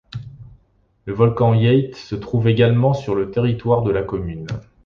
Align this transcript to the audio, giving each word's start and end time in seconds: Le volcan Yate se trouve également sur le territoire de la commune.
Le 1.05 1.13
volcan 1.13 1.53
Yate 1.53 1.93
se 1.93 2.15
trouve 2.15 2.47
également 2.47 2.95
sur 2.95 3.13
le 3.13 3.29
territoire 3.29 3.83
de 3.83 3.91
la 3.91 4.01
commune. 4.01 4.47